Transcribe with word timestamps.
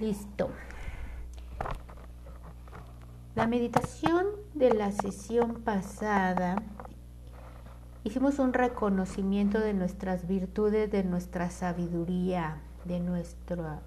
Listo. 0.00 0.50
La 3.34 3.48
meditación 3.48 4.26
de 4.54 4.72
la 4.72 4.92
sesión 4.92 5.54
pasada 5.64 6.62
hicimos 8.04 8.38
un 8.38 8.52
reconocimiento 8.52 9.58
de 9.58 9.74
nuestras 9.74 10.28
virtudes, 10.28 10.90
de 10.92 11.02
nuestra 11.02 11.50
sabiduría, 11.50 12.58
de 12.84 13.00
nuestro 13.00 13.80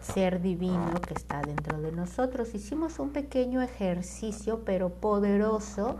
ser 0.00 0.40
divino 0.40 0.92
que 1.06 1.14
está 1.14 1.40
dentro 1.40 1.80
de 1.80 1.92
nosotros. 1.92 2.54
Hicimos 2.54 2.98
un 2.98 3.10
pequeño 3.10 3.62
ejercicio, 3.62 4.64
pero 4.64 4.90
poderoso, 4.90 5.98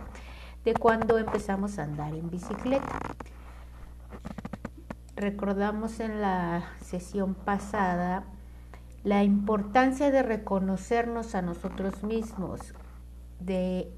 de 0.65 0.73
cuando 0.73 1.17
empezamos 1.17 1.79
a 1.79 1.83
andar 1.83 2.13
en 2.13 2.29
bicicleta. 2.29 2.99
Recordamos 5.15 6.01
en 6.01 6.21
la 6.21 6.65
sesión 6.81 7.35
pasada 7.35 8.25
la 9.07 9.23
importancia 9.23 10.11
de 10.11 10.21
reconocernos 10.21 11.33
a 11.33 11.41
nosotros 11.41 12.03
mismos, 12.03 12.59
de 13.39 13.89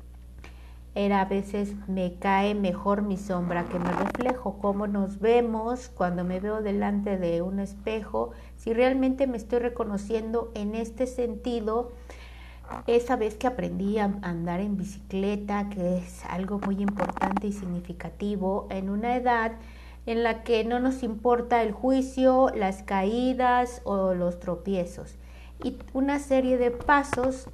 era 0.93 1.21
a 1.21 1.25
veces 1.25 1.73
me 1.87 2.19
cae 2.19 2.53
mejor 2.53 3.01
mi 3.01 3.17
sombra 3.17 3.65
que 3.65 3.79
mi 3.79 3.89
reflejo, 3.89 4.59
cómo 4.59 4.85
nos 4.85 5.19
vemos 5.19 5.89
cuando 5.89 6.23
me 6.23 6.39
veo 6.39 6.61
delante 6.61 7.17
de 7.17 7.41
un 7.41 7.59
espejo, 7.59 8.33
si 8.55 8.71
realmente 8.71 9.25
me 9.25 9.37
estoy 9.37 9.57
reconociendo 9.57 10.51
en 10.53 10.75
este 10.75 11.07
sentido, 11.07 11.91
esa 12.85 13.15
vez 13.15 13.33
que 13.33 13.47
aprendí 13.47 13.97
a 13.97 14.15
andar 14.21 14.59
en 14.59 14.77
bicicleta, 14.77 15.69
que 15.69 15.97
es 15.97 16.23
algo 16.25 16.59
muy 16.59 16.83
importante 16.83 17.47
y 17.47 17.51
significativo 17.51 18.67
en 18.69 18.91
una 18.91 19.15
edad 19.15 19.53
en 20.05 20.23
la 20.23 20.43
que 20.43 20.63
no 20.63 20.79
nos 20.79 21.03
importa 21.03 21.61
el 21.61 21.71
juicio, 21.71 22.49
las 22.55 22.83
caídas 22.83 23.81
o 23.83 24.13
los 24.13 24.39
tropiezos. 24.39 25.15
Y 25.63 25.77
una 25.93 26.19
serie 26.19 26.57
de 26.57 26.71
pasos 26.71 27.47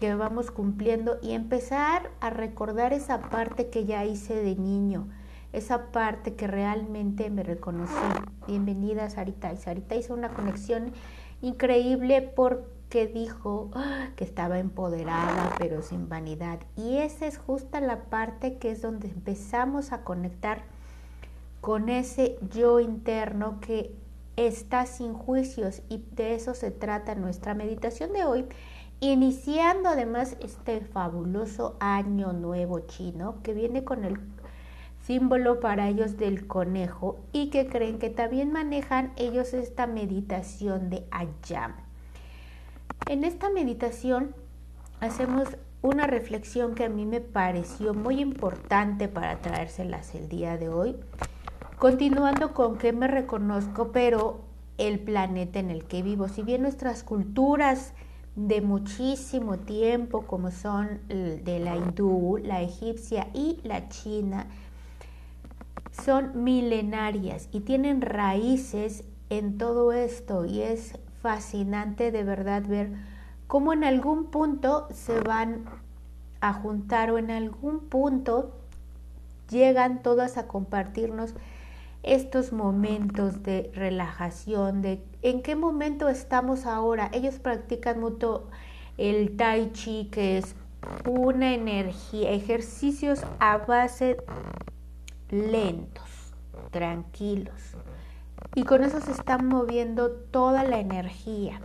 que 0.00 0.14
vamos 0.14 0.50
cumpliendo 0.50 1.18
y 1.22 1.32
empezar 1.32 2.10
a 2.20 2.30
recordar 2.30 2.92
esa 2.92 3.20
parte 3.30 3.68
que 3.68 3.84
ya 3.84 4.04
hice 4.04 4.34
de 4.34 4.54
niño, 4.54 5.08
esa 5.52 5.90
parte 5.90 6.34
que 6.34 6.46
realmente 6.46 7.30
me 7.30 7.42
reconocí. 7.42 7.94
Bienvenida 8.46 9.10
Sarita. 9.10 9.52
Y 9.52 9.56
Sarita 9.56 9.96
hizo 9.96 10.14
una 10.14 10.28
conexión 10.28 10.92
increíble 11.42 12.22
porque 12.22 13.06
dijo 13.06 13.70
ah, 13.74 14.08
que 14.16 14.24
estaba 14.24 14.58
empoderada 14.58 15.54
pero 15.58 15.82
sin 15.82 16.08
vanidad. 16.08 16.60
Y 16.76 16.98
esa 16.98 17.26
es 17.26 17.38
justa 17.38 17.80
la 17.80 18.04
parte 18.04 18.58
que 18.58 18.70
es 18.70 18.82
donde 18.82 19.08
empezamos 19.08 19.92
a 19.92 20.02
conectar 20.02 20.62
con 21.60 21.88
ese 21.88 22.38
yo 22.54 22.80
interno 22.80 23.60
que 23.60 23.94
está 24.36 24.86
sin 24.86 25.14
juicios 25.14 25.82
y 25.88 26.04
de 26.12 26.34
eso 26.34 26.54
se 26.54 26.70
trata 26.70 27.14
nuestra 27.14 27.54
meditación 27.54 28.12
de 28.12 28.24
hoy, 28.24 28.46
iniciando 29.00 29.88
además 29.88 30.36
este 30.40 30.80
fabuloso 30.80 31.76
año 31.80 32.32
nuevo 32.32 32.80
chino 32.80 33.36
que 33.42 33.52
viene 33.52 33.84
con 33.84 34.04
el 34.04 34.18
símbolo 35.02 35.58
para 35.58 35.88
ellos 35.88 36.18
del 36.18 36.46
conejo 36.46 37.18
y 37.32 37.50
que 37.50 37.66
creen 37.66 37.98
que 37.98 38.10
también 38.10 38.52
manejan 38.52 39.12
ellos 39.16 39.54
esta 39.54 39.86
meditación 39.86 40.90
de 40.90 41.04
Ayam. 41.10 41.74
En 43.08 43.24
esta 43.24 43.50
meditación 43.50 44.34
hacemos 45.00 45.48
una 45.80 46.06
reflexión 46.06 46.74
que 46.74 46.84
a 46.84 46.88
mí 46.88 47.06
me 47.06 47.20
pareció 47.20 47.94
muy 47.94 48.20
importante 48.20 49.08
para 49.08 49.40
traérselas 49.40 50.14
el 50.14 50.28
día 50.28 50.58
de 50.58 50.68
hoy 50.68 50.96
Continuando 51.78 52.54
con 52.54 52.76
qué 52.76 52.92
me 52.92 53.06
reconozco, 53.06 53.92
pero 53.92 54.40
el 54.78 54.98
planeta 54.98 55.60
en 55.60 55.70
el 55.70 55.84
que 55.84 56.02
vivo, 56.02 56.26
si 56.26 56.42
bien 56.42 56.62
nuestras 56.62 57.04
culturas 57.04 57.92
de 58.34 58.60
muchísimo 58.60 59.58
tiempo, 59.58 60.22
como 60.22 60.50
son 60.50 61.00
de 61.06 61.60
la 61.60 61.76
hindú, 61.76 62.40
la 62.42 62.62
egipcia 62.62 63.28
y 63.32 63.60
la 63.62 63.88
china, 63.88 64.48
son 66.04 66.42
milenarias 66.42 67.48
y 67.52 67.60
tienen 67.60 68.00
raíces 68.00 69.04
en 69.30 69.56
todo 69.56 69.92
esto 69.92 70.46
y 70.46 70.62
es 70.62 70.98
fascinante 71.22 72.10
de 72.10 72.24
verdad 72.24 72.64
ver 72.66 72.90
cómo 73.46 73.72
en 73.72 73.84
algún 73.84 74.32
punto 74.32 74.88
se 74.92 75.20
van 75.20 75.64
a 76.40 76.54
juntar 76.54 77.12
o 77.12 77.18
en 77.18 77.30
algún 77.30 77.78
punto 77.78 78.52
llegan 79.48 80.02
todas 80.02 80.38
a 80.38 80.48
compartirnos 80.48 81.34
estos 82.14 82.52
momentos 82.52 83.42
de 83.42 83.70
relajación, 83.74 84.82
de 84.82 85.02
en 85.22 85.42
qué 85.42 85.56
momento 85.56 86.08
estamos 86.08 86.66
ahora. 86.66 87.10
Ellos 87.12 87.38
practican 87.38 88.00
mucho 88.00 88.48
el 88.96 89.36
tai 89.36 89.72
chi, 89.72 90.08
que 90.10 90.38
es 90.38 90.54
una 91.06 91.54
energía, 91.54 92.30
ejercicios 92.30 93.24
a 93.40 93.58
base 93.58 94.16
lentos, 95.30 96.32
tranquilos. 96.70 97.76
Y 98.54 98.64
con 98.64 98.82
eso 98.82 99.00
se 99.00 99.12
está 99.12 99.38
moviendo 99.38 100.10
toda 100.10 100.64
la 100.64 100.78
energía. 100.78 101.60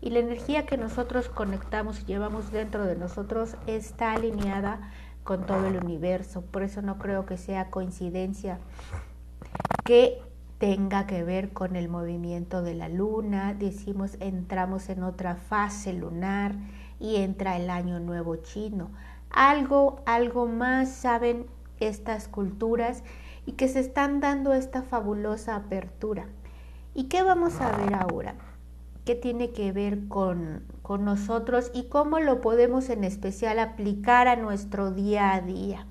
Y 0.00 0.10
la 0.10 0.20
energía 0.20 0.64
que 0.64 0.76
nosotros 0.76 1.28
conectamos 1.28 2.02
y 2.02 2.04
llevamos 2.04 2.52
dentro 2.52 2.84
de 2.84 2.96
nosotros 2.96 3.56
está 3.66 4.12
alineada 4.12 4.92
con 5.24 5.44
todo 5.44 5.66
el 5.66 5.76
universo. 5.76 6.42
Por 6.42 6.62
eso 6.62 6.82
no 6.82 6.98
creo 6.98 7.26
que 7.26 7.36
sea 7.36 7.70
coincidencia 7.70 8.60
que 9.84 10.20
tenga 10.58 11.06
que 11.06 11.22
ver 11.22 11.50
con 11.50 11.76
el 11.76 11.88
movimiento 11.88 12.62
de 12.62 12.74
la 12.74 12.88
luna, 12.88 13.54
decimos 13.54 14.16
entramos 14.20 14.88
en 14.88 15.02
otra 15.02 15.36
fase 15.36 15.92
lunar 15.92 16.56
y 17.00 17.16
entra 17.16 17.56
el 17.56 17.70
año 17.70 18.00
nuevo 18.00 18.36
chino. 18.36 18.90
Algo, 19.30 20.02
algo 20.04 20.46
más 20.46 20.90
saben 20.90 21.46
estas 21.80 22.28
culturas 22.28 23.04
y 23.46 23.52
que 23.52 23.68
se 23.68 23.80
están 23.80 24.20
dando 24.20 24.52
esta 24.52 24.82
fabulosa 24.82 25.56
apertura. 25.56 26.26
¿Y 26.94 27.04
qué 27.04 27.22
vamos 27.22 27.60
a 27.60 27.76
ver 27.76 27.94
ahora? 27.94 28.34
¿Qué 29.04 29.14
tiene 29.14 29.52
que 29.52 29.72
ver 29.72 30.08
con, 30.08 30.64
con 30.82 31.04
nosotros 31.04 31.70
y 31.72 31.84
cómo 31.84 32.18
lo 32.18 32.40
podemos 32.40 32.90
en 32.90 33.04
especial 33.04 33.58
aplicar 33.58 34.28
a 34.28 34.36
nuestro 34.36 34.90
día 34.90 35.32
a 35.32 35.40
día? 35.40 35.86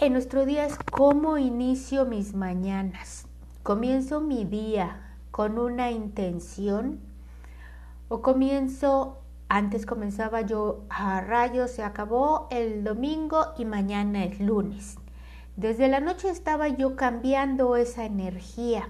En 0.00 0.14
nuestro 0.14 0.46
día 0.46 0.64
es 0.64 0.78
cómo 0.90 1.36
inicio 1.36 2.06
mis 2.06 2.34
mañanas. 2.34 3.26
Comienzo 3.62 4.22
mi 4.22 4.46
día 4.46 5.14
con 5.30 5.58
una 5.58 5.90
intención 5.90 7.00
o 8.08 8.22
comienzo, 8.22 9.18
antes 9.50 9.84
comenzaba 9.84 10.40
yo 10.40 10.84
a 10.88 11.20
rayos, 11.20 11.70
se 11.72 11.82
acabó 11.82 12.48
el 12.50 12.82
domingo 12.82 13.48
y 13.58 13.66
mañana 13.66 14.24
es 14.24 14.40
lunes. 14.40 14.96
Desde 15.56 15.88
la 15.88 16.00
noche 16.00 16.30
estaba 16.30 16.68
yo 16.68 16.96
cambiando 16.96 17.76
esa 17.76 18.06
energía 18.06 18.88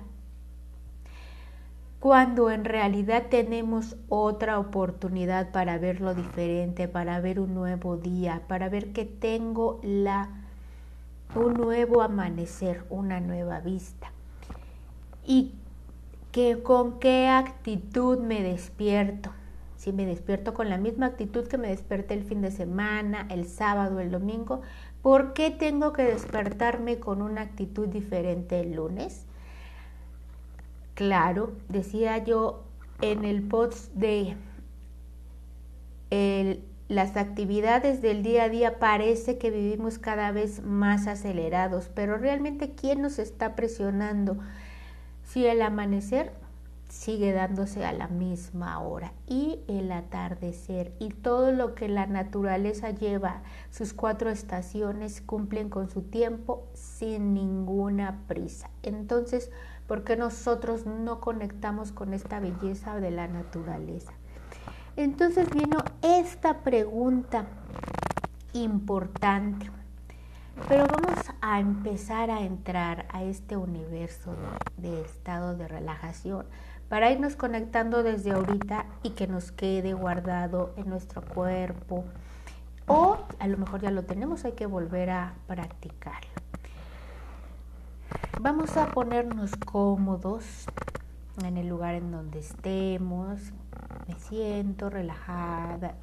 cuando 1.98 2.50
en 2.50 2.65
realidad 2.65 3.25
tenemos 3.28 3.97
otra 4.09 4.60
oportunidad 4.60 5.50
para 5.50 5.77
verlo 5.77 6.15
diferente, 6.15 6.87
para 6.87 7.21
ver 7.21 7.41
un 7.41 7.53
nuevo 7.53 7.97
día, 7.97 8.42
para 8.47 8.69
ver 8.69 8.92
que 8.92 9.04
tengo 9.04 9.81
la 9.82 10.39
un 11.34 11.54
nuevo 11.54 12.02
amanecer, 12.02 12.84
una 12.91 13.20
nueva 13.20 13.60
vista. 13.60 14.12
Y 15.26 15.54
que 16.32 16.62
con 16.62 16.98
qué 16.98 17.28
actitud 17.28 18.18
me 18.18 18.42
despierto. 18.42 19.30
Si 19.76 19.92
me 19.92 20.04
despierto 20.04 20.52
con 20.52 20.68
la 20.68 20.76
misma 20.76 21.06
actitud 21.06 21.46
que 21.46 21.56
me 21.56 21.68
desperté 21.68 22.14
el 22.14 22.24
fin 22.24 22.42
de 22.42 22.50
semana, 22.50 23.26
el 23.30 23.46
sábado, 23.46 24.00
el 24.00 24.10
domingo, 24.10 24.60
¿por 25.02 25.32
qué 25.32 25.50
tengo 25.50 25.92
que 25.92 26.02
despertarme 26.02 26.98
con 26.98 27.22
una 27.22 27.42
actitud 27.42 27.88
diferente 27.88 28.60
el 28.60 28.74
lunes? 28.74 29.24
Claro, 30.94 31.52
decía 31.68 32.18
yo 32.18 32.65
en 33.00 33.24
el 33.24 33.42
post 33.42 33.92
de 33.94 34.36
el 36.10 36.62
las 36.91 37.16
actividades 37.16 38.03
del 38.03 38.25
día 38.25 38.42
a 38.45 38.48
día 38.48 38.81
parece 38.81 39.39
que 39.39 39.53
vivimos 39.53 40.01
cada 40.01 40.33
vez 40.33 40.65
más 40.65 41.07
acelerados, 41.07 41.89
pero 41.95 42.19
realmente 42.19 42.72
¿quién 42.75 43.01
nos 43.01 43.21
está 43.21 43.54
presionando? 43.54 44.39
Si 45.22 45.47
el 45.47 45.63
amanecer 45.63 46.33
sigue 46.89 47.31
dándose 47.33 47.84
a 47.84 47.92
la 47.92 48.09
misma 48.09 48.81
hora 48.81 49.13
y 49.28 49.60
el 49.69 49.92
atardecer 49.92 50.92
y 50.98 51.10
todo 51.10 51.53
lo 51.53 51.77
que 51.77 51.89
la 51.89 52.09
naturaleza 52.09 52.91
lleva, 52.91 53.45
sus 53.71 53.92
cuatro 53.92 54.28
estaciones 54.28 55.21
cumplen 55.21 55.69
con 55.69 55.89
su 55.91 56.03
tiempo 56.03 56.66
sin 56.75 57.34
ninguna 57.34 58.19
prisa. 58.27 58.69
Entonces, 58.83 59.53
¿por 59.87 60.03
qué 60.03 60.16
nosotros 60.16 60.87
no 60.87 61.21
conectamos 61.21 61.92
con 61.92 62.15
esta 62.15 62.41
belleza 62.41 62.98
de 62.98 63.13
la 63.13 63.28
naturaleza? 63.28 64.13
Entonces 64.97 65.48
vino 65.51 65.78
esta 66.03 66.59
pregunta 66.59 67.47
importante. 68.53 69.71
Pero 70.69 70.87
vamos 70.87 71.19
a 71.41 71.59
empezar 71.60 72.31
a 72.31 72.42
entrar 72.42 73.07
a 73.10 73.22
este 73.22 73.57
universo 73.57 74.34
de 74.77 75.01
estado 75.01 75.57
de 75.57 75.66
relajación 75.66 76.47
para 76.89 77.10
irnos 77.10 77.37
conectando 77.37 78.03
desde 78.03 78.33
ahorita 78.33 78.87
y 79.03 79.10
que 79.10 79.27
nos 79.27 79.53
quede 79.53 79.95
guardado 79.95 80.75
en 80.77 80.89
nuestro 80.89 81.22
cuerpo. 81.22 82.04
O 82.87 83.19
a 83.39 83.47
lo 83.47 83.57
mejor 83.57 83.81
ya 83.81 83.91
lo 83.91 84.03
tenemos, 84.03 84.45
hay 84.45 84.53
que 84.53 84.66
volver 84.66 85.10
a 85.10 85.34
practicarlo. 85.47 86.31
Vamos 88.41 88.77
a 88.77 88.87
ponernos 88.91 89.53
cómodos 89.57 90.66
en 91.45 91.57
el 91.57 91.69
lugar 91.69 91.95
en 91.95 92.10
donde 92.10 92.41
estemos. 92.41 93.53
Me 94.09 94.15
siento 94.15 94.91
relajada, 94.91 95.95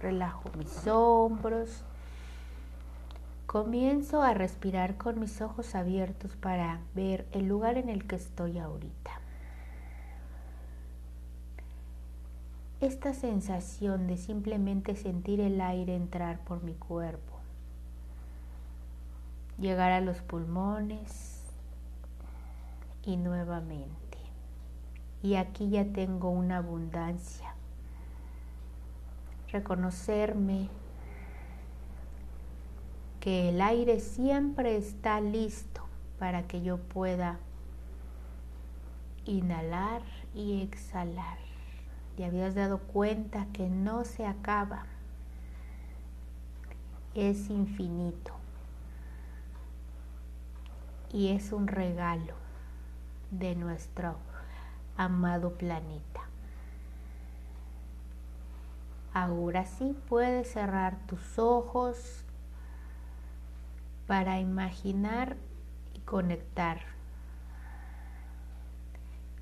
relajo 0.00 0.50
mis 0.56 0.86
hombros 0.86 1.84
Comienzo 3.46 4.22
a 4.22 4.34
respirar 4.34 4.96
con 4.96 5.20
mis 5.20 5.40
ojos 5.40 5.76
abiertos 5.76 6.34
para 6.34 6.80
ver 6.94 7.28
el 7.30 7.46
lugar 7.46 7.78
en 7.78 7.88
el 7.88 8.04
que 8.04 8.16
estoy 8.16 8.58
ahorita. 8.58 9.12
Esta 12.80 13.14
sensación 13.14 14.08
de 14.08 14.16
simplemente 14.16 14.96
sentir 14.96 15.40
el 15.40 15.60
aire 15.60 15.94
entrar 15.94 16.40
por 16.40 16.64
mi 16.64 16.74
cuerpo, 16.74 17.38
llegar 19.58 19.92
a 19.92 20.00
los 20.00 20.20
pulmones 20.22 21.40
y 23.04 23.16
nuevamente. 23.16 24.05
Y 25.26 25.34
aquí 25.34 25.70
ya 25.70 25.84
tengo 25.84 26.30
una 26.30 26.58
abundancia. 26.58 27.52
Reconocerme 29.50 30.68
que 33.18 33.48
el 33.48 33.60
aire 33.60 33.98
siempre 33.98 34.76
está 34.76 35.20
listo 35.20 35.82
para 36.20 36.46
que 36.46 36.62
yo 36.62 36.78
pueda 36.78 37.40
inhalar 39.24 40.02
y 40.32 40.62
exhalar. 40.62 41.38
¿Te 42.16 42.24
habías 42.24 42.54
dado 42.54 42.78
cuenta 42.78 43.48
que 43.52 43.68
no 43.68 44.04
se 44.04 44.24
acaba? 44.26 44.86
Es 47.16 47.50
infinito. 47.50 48.32
Y 51.12 51.32
es 51.32 51.50
un 51.50 51.66
regalo 51.66 52.34
de 53.32 53.56
nuestro 53.56 54.14
amado 54.96 55.52
planeta. 55.54 56.22
Ahora 59.12 59.64
sí 59.64 59.96
puedes 60.08 60.52
cerrar 60.52 60.98
tus 61.06 61.38
ojos 61.38 62.24
para 64.06 64.40
imaginar 64.40 65.36
y 65.94 66.00
conectar 66.00 66.80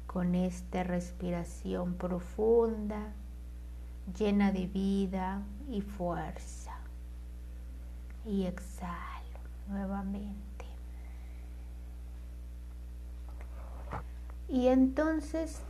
con 0.06 0.36
esta 0.36 0.84
respiración 0.84 1.94
profunda, 1.94 3.12
llena 4.16 4.52
de 4.52 4.68
vida 4.68 5.42
y 5.68 5.80
fuerza. 5.80 6.78
Y 8.24 8.46
exhalo 8.46 9.40
nuevamente. 9.68 10.53
Y 14.48 14.68
entonces 14.68 15.60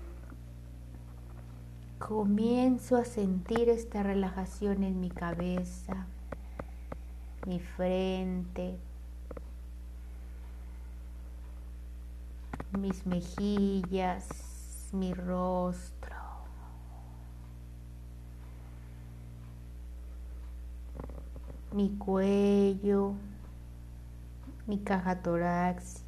comienzo 1.99 2.97
a 2.97 3.05
sentir 3.05 3.69
esta 3.69 4.03
relajación 4.03 4.85
en 4.85 5.01
mi 5.01 5.11
cabeza, 5.11 6.07
mi 7.47 7.61
frente, 7.61 8.79
mis 12.79 13.07
mejillas, 13.07 14.29
mi 14.93 15.15
rostro. 15.15 16.15
mi 21.75 21.91
cuello, 21.99 23.15
mi 24.69 24.79
caja 24.79 25.21
torácica. 25.23 26.04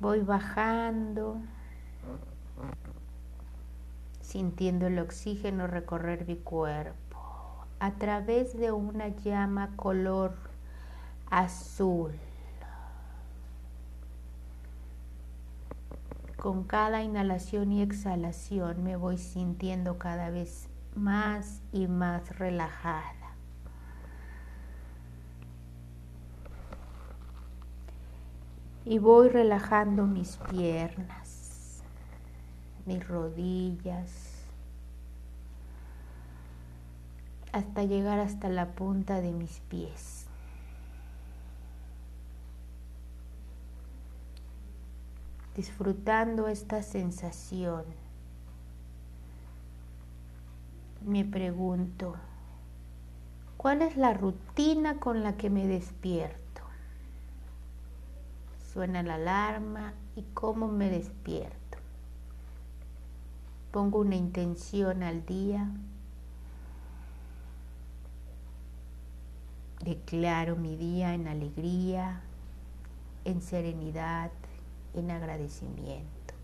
Voy 0.00 0.20
bajando, 0.20 1.40
sintiendo 4.20 4.86
el 4.86 4.98
oxígeno 5.00 5.66
recorrer 5.66 6.26
mi 6.26 6.36
cuerpo 6.36 7.18
a 7.80 7.92
través 7.92 8.56
de 8.56 8.70
una 8.70 9.08
llama 9.08 9.70
color 9.76 10.36
azul. 11.30 12.12
Con 16.36 16.62
cada 16.62 17.02
inhalación 17.02 17.72
y 17.72 17.82
exhalación 17.82 18.84
me 18.84 18.94
voy 18.94 19.18
sintiendo 19.18 19.98
cada 19.98 20.30
vez 20.30 20.68
más 20.94 21.60
y 21.72 21.88
más 21.88 22.38
relajada. 22.38 23.17
Y 28.88 28.96
voy 28.96 29.28
relajando 29.28 30.06
mis 30.06 30.38
piernas, 30.50 31.82
mis 32.86 33.06
rodillas, 33.06 34.10
hasta 37.52 37.82
llegar 37.82 38.18
hasta 38.18 38.48
la 38.48 38.68
punta 38.68 39.20
de 39.20 39.32
mis 39.32 39.60
pies. 39.68 40.26
Disfrutando 45.54 46.48
esta 46.48 46.82
sensación, 46.82 47.84
me 51.04 51.26
pregunto, 51.26 52.14
¿cuál 53.58 53.82
es 53.82 53.98
la 53.98 54.14
rutina 54.14 54.98
con 54.98 55.22
la 55.22 55.36
que 55.36 55.50
me 55.50 55.66
despierto? 55.66 56.47
Suena 58.72 59.02
la 59.02 59.14
alarma 59.14 59.94
y 60.14 60.22
cómo 60.34 60.68
me 60.68 60.90
despierto. 60.90 61.78
Pongo 63.70 64.00
una 64.00 64.16
intención 64.16 65.02
al 65.02 65.24
día 65.24 65.70
Declaro 69.84 70.56
mi 70.56 70.76
día 70.76 71.14
en 71.14 71.28
alegría, 71.28 72.20
en 73.24 73.40
serenidad, 73.40 74.30
en 74.92 75.10
agradecimiento. 75.10 76.34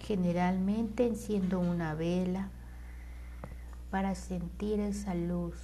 Generalmente 0.00 1.06
enciendo 1.06 1.60
una 1.60 1.94
vela 1.94 2.50
para 3.92 4.14
sentir 4.14 4.80
esa 4.80 5.14
luz 5.14 5.54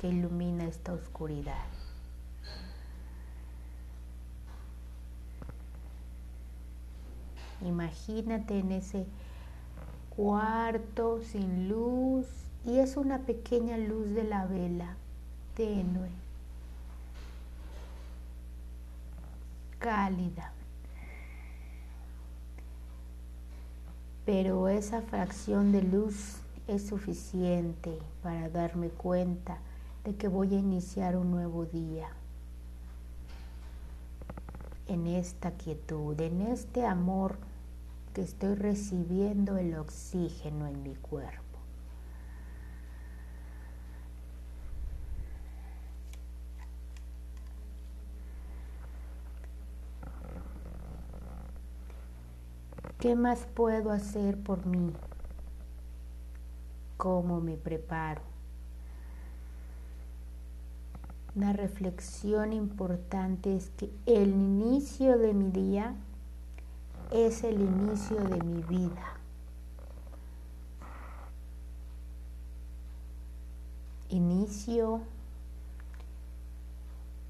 que 0.00 0.08
ilumina 0.08 0.64
esta 0.64 0.92
oscuridad. 0.92 1.54
Imagínate 7.64 8.58
en 8.58 8.72
ese 8.72 9.06
cuarto 10.16 11.20
sin 11.22 11.68
luz 11.68 12.26
y 12.66 12.78
es 12.78 12.96
una 12.96 13.20
pequeña 13.20 13.78
luz 13.78 14.10
de 14.10 14.24
la 14.24 14.46
vela, 14.46 14.96
tenue, 15.54 16.10
cálida. 19.78 20.52
Pero 24.26 24.68
esa 24.68 25.02
fracción 25.02 25.70
de 25.70 25.82
luz 25.82 26.40
es 26.70 26.86
suficiente 26.86 27.98
para 28.22 28.48
darme 28.48 28.90
cuenta 28.90 29.58
de 30.04 30.14
que 30.14 30.28
voy 30.28 30.54
a 30.54 30.58
iniciar 30.58 31.16
un 31.16 31.30
nuevo 31.32 31.66
día 31.66 32.08
en 34.86 35.08
esta 35.08 35.50
quietud, 35.52 36.18
en 36.20 36.42
este 36.42 36.86
amor 36.86 37.38
que 38.14 38.22
estoy 38.22 38.54
recibiendo 38.54 39.56
el 39.56 39.74
oxígeno 39.74 40.68
en 40.68 40.82
mi 40.82 40.94
cuerpo. 40.94 41.40
¿Qué 53.00 53.16
más 53.16 53.46
puedo 53.54 53.90
hacer 53.90 54.38
por 54.38 54.66
mí? 54.66 54.92
cómo 57.00 57.40
me 57.40 57.56
preparo. 57.56 58.20
Una 61.34 61.54
reflexión 61.54 62.52
importante 62.52 63.56
es 63.56 63.70
que 63.70 63.90
el 64.04 64.28
inicio 64.28 65.16
de 65.16 65.32
mi 65.32 65.50
día 65.50 65.94
es 67.10 67.42
el 67.42 67.62
inicio 67.62 68.18
de 68.18 68.44
mi 68.44 68.62
vida. 68.64 69.14
Inicio 74.10 75.00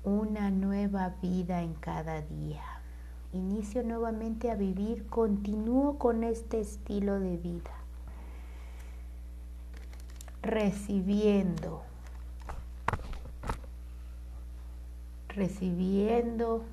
una 0.02 0.50
nueva 0.50 1.14
vida 1.22 1.62
en 1.62 1.74
cada 1.74 2.22
día. 2.22 2.64
Inicio 3.32 3.84
nuevamente 3.84 4.50
a 4.50 4.56
vivir, 4.56 5.06
continúo 5.06 5.96
con 5.96 6.24
este 6.24 6.58
estilo 6.58 7.20
de 7.20 7.36
vida 7.36 7.79
recibiendo, 10.42 11.82
recibiendo 15.28 16.64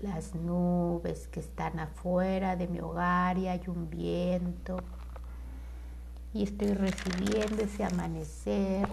las 0.00 0.34
nubes 0.34 1.28
que 1.28 1.40
están 1.40 1.78
afuera 1.78 2.56
de 2.56 2.68
mi 2.68 2.80
hogar 2.80 3.38
y 3.38 3.48
hay 3.48 3.62
un 3.66 3.90
viento 3.90 4.78
y 6.32 6.44
estoy 6.44 6.74
recibiendo 6.74 7.62
ese 7.62 7.84
amanecer 7.84 8.88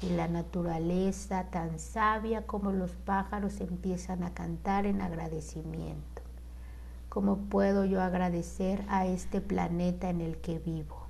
y 0.00 0.10
la 0.10 0.28
naturaleza 0.28 1.44
tan 1.50 1.78
sabia 1.78 2.46
como 2.46 2.72
los 2.72 2.92
pájaros 2.92 3.60
empiezan 3.60 4.22
a 4.22 4.34
cantar 4.34 4.86
en 4.86 5.00
agradecimiento. 5.00 6.22
¿Cómo 7.08 7.36
puedo 7.36 7.84
yo 7.84 8.02
agradecer 8.02 8.84
a 8.88 9.06
este 9.06 9.40
planeta 9.40 10.10
en 10.10 10.20
el 10.20 10.38
que 10.38 10.58
vivo? 10.58 11.03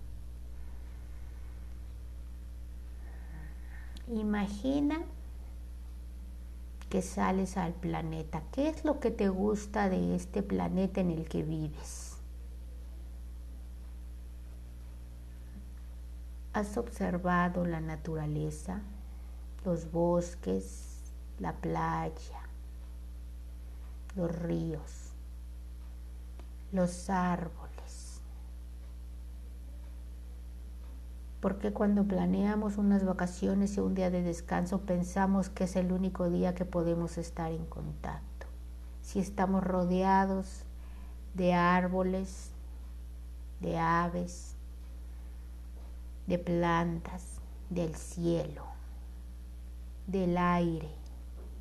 Imagina 4.08 5.02
que 6.90 7.00
sales 7.00 7.56
al 7.56 7.72
planeta. 7.72 8.42
¿Qué 8.52 8.68
es 8.68 8.84
lo 8.84 9.00
que 9.00 9.10
te 9.10 9.28
gusta 9.28 9.88
de 9.88 10.14
este 10.14 10.42
planeta 10.42 11.00
en 11.00 11.10
el 11.10 11.26
que 11.28 11.42
vives? 11.42 12.18
¿Has 16.52 16.76
observado 16.76 17.64
la 17.64 17.80
naturaleza, 17.80 18.80
los 19.64 19.90
bosques, 19.90 21.00
la 21.40 21.52
playa, 21.54 22.42
los 24.14 24.30
ríos, 24.30 25.14
los 26.70 27.10
árboles? 27.10 27.73
Porque 31.44 31.74
cuando 31.74 32.04
planeamos 32.04 32.78
unas 32.78 33.04
vacaciones 33.04 33.76
y 33.76 33.80
un 33.80 33.94
día 33.94 34.08
de 34.08 34.22
descanso 34.22 34.80
pensamos 34.80 35.50
que 35.50 35.64
es 35.64 35.76
el 35.76 35.92
único 35.92 36.30
día 36.30 36.54
que 36.54 36.64
podemos 36.64 37.18
estar 37.18 37.52
en 37.52 37.66
contacto? 37.66 38.46
Si 39.02 39.20
estamos 39.20 39.62
rodeados 39.62 40.64
de 41.34 41.52
árboles, 41.52 42.50
de 43.60 43.76
aves, 43.76 44.56
de 46.26 46.38
plantas, 46.38 47.42
del 47.68 47.94
cielo, 47.94 48.64
del 50.06 50.38
aire, 50.38 50.94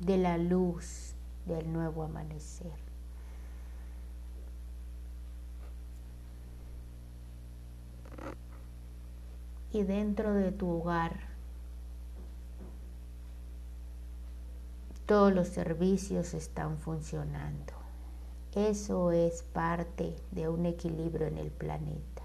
de 0.00 0.16
la 0.16 0.38
luz 0.38 1.12
del 1.44 1.70
nuevo 1.70 2.04
amanecer. 2.04 2.83
Y 9.74 9.82
dentro 9.82 10.34
de 10.34 10.52
tu 10.52 10.70
hogar, 10.70 11.18
todos 15.04 15.34
los 15.34 15.48
servicios 15.48 16.32
están 16.32 16.78
funcionando. 16.78 17.72
Eso 18.54 19.10
es 19.10 19.42
parte 19.42 20.14
de 20.30 20.48
un 20.48 20.64
equilibrio 20.66 21.26
en 21.26 21.38
el 21.38 21.50
planeta. 21.50 22.22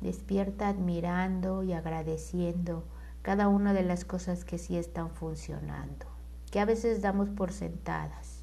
Despierta 0.00 0.68
admirando 0.70 1.62
y 1.62 1.74
agradeciendo 1.74 2.84
cada 3.20 3.48
una 3.48 3.74
de 3.74 3.82
las 3.82 4.06
cosas 4.06 4.46
que 4.46 4.56
sí 4.56 4.78
están 4.78 5.10
funcionando, 5.10 6.06
que 6.50 6.58
a 6.58 6.64
veces 6.64 7.02
damos 7.02 7.28
por 7.28 7.52
sentadas. 7.52 8.33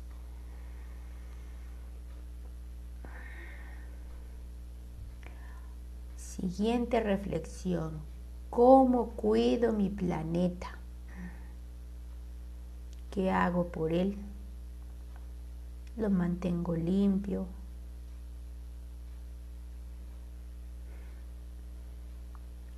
Siguiente 6.41 6.99
reflexión. 7.01 8.01
¿Cómo 8.49 9.11
cuido 9.11 9.73
mi 9.73 9.89
planeta? 9.89 10.69
¿Qué 13.11 13.29
hago 13.29 13.67
por 13.67 13.93
él? 13.93 14.17
Lo 15.97 16.09
mantengo 16.09 16.75
limpio, 16.75 17.45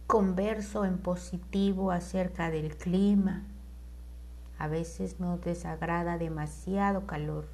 converso 0.08 0.84
en 0.84 0.98
positivo 0.98 1.92
acerca 1.92 2.52
del 2.52 2.76
clima. 2.76 3.44
A 4.60 4.68
veces 4.68 5.22
nos 5.22 5.40
desagrada 5.40 6.18
demasiado 6.18 7.08
calor, 7.08 7.48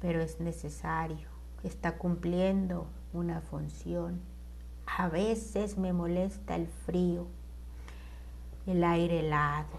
pero 0.00 0.22
es 0.22 0.40
necesario, 0.40 1.28
está 1.62 1.98
cumpliendo 1.98 2.86
una 3.12 3.42
función. 3.42 4.29
A 4.98 5.08
veces 5.08 5.78
me 5.78 5.92
molesta 5.92 6.56
el 6.56 6.66
frío, 6.66 7.26
el 8.66 8.84
aire 8.84 9.20
helado, 9.20 9.78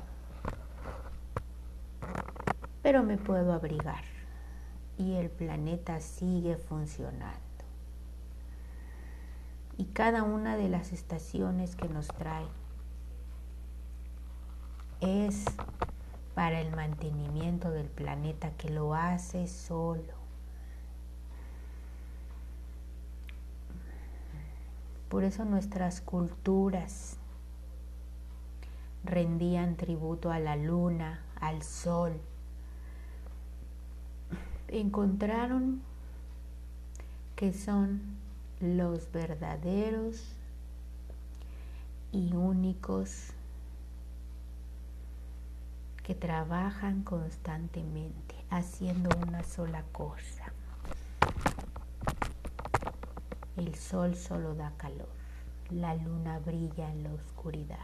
pero 2.81 3.03
me 3.03 3.17
puedo 3.17 3.53
abrigar 3.53 4.03
y 4.97 5.13
el 5.15 5.29
planeta 5.29 5.99
sigue 5.99 6.57
funcionando 6.57 7.51
y 9.81 9.85
cada 9.85 10.21
una 10.21 10.57
de 10.57 10.69
las 10.69 10.93
estaciones 10.93 11.75
que 11.75 11.89
nos 11.89 12.07
trae 12.07 12.45
es 14.99 15.45
para 16.35 16.61
el 16.61 16.75
mantenimiento 16.75 17.71
del 17.71 17.87
planeta 17.87 18.51
que 18.57 18.69
lo 18.69 18.93
hace 18.93 19.47
solo. 19.47 20.20
Por 25.11 25.25
eso 25.25 25.43
nuestras 25.43 25.99
culturas 25.99 27.17
rendían 29.03 29.75
tributo 29.75 30.31
a 30.31 30.39
la 30.39 30.55
luna, 30.55 31.19
al 31.41 31.63
sol. 31.63 32.13
Encontraron 34.69 35.81
que 37.35 37.51
son 37.51 37.99
los 38.61 39.11
verdaderos 39.11 40.31
y 42.13 42.33
únicos 42.33 43.33
que 46.03 46.15
trabajan 46.15 47.03
constantemente 47.03 48.35
haciendo 48.49 49.09
una 49.27 49.43
sola 49.43 49.83
cosa. 49.91 50.50
El 53.57 53.75
sol 53.75 54.15
solo 54.15 54.55
da 54.55 54.71
calor, 54.77 55.09
la 55.69 55.93
luna 55.95 56.39
brilla 56.39 56.89
en 56.89 57.03
la 57.03 57.13
oscuridad. 57.13 57.77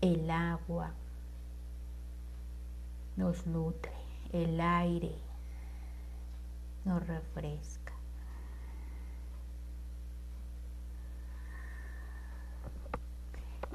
El 0.00 0.30
agua 0.30 0.92
nos 3.16 3.46
nutre, 3.46 3.92
el 4.32 4.60
aire 4.60 5.14
nos 6.84 7.06
refresca. 7.06 7.92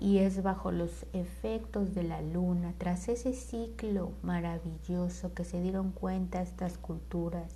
Y 0.02 0.20
es 0.20 0.44
bajo 0.44 0.72
los 0.72 1.06
efectos 1.14 1.94
de 1.94 2.04
la 2.04 2.22
luna, 2.22 2.74
tras 2.78 3.10
ese 3.10 3.34
ciclo 3.34 4.12
maravilloso 4.24 5.34
que 5.34 5.44
se 5.44 5.62
dieron 5.62 5.92
cuenta 5.92 6.42
estas 6.42 6.78
culturas, 6.78 7.54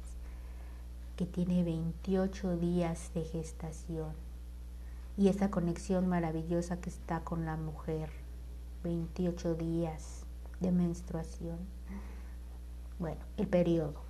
que 1.15 1.25
tiene 1.25 1.63
28 1.63 2.57
días 2.57 3.11
de 3.13 3.23
gestación, 3.23 4.13
y 5.17 5.27
esa 5.27 5.51
conexión 5.51 6.07
maravillosa 6.07 6.81
que 6.81 6.89
está 6.89 7.19
con 7.21 7.45
la 7.45 7.55
mujer, 7.55 8.09
28 8.83 9.55
días 9.55 10.25
de 10.59 10.71
menstruación. 10.71 11.59
Bueno, 12.99 13.21
el 13.37 13.47
periodo. 13.47 14.01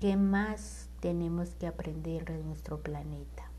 ¿Qué 0.00 0.16
más 0.16 0.88
tenemos 1.00 1.50
que 1.50 1.66
aprender 1.66 2.24
de 2.24 2.42
nuestro 2.42 2.80
planeta? 2.80 3.50